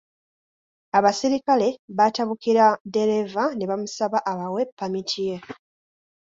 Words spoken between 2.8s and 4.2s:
ddereeva ne bamusaba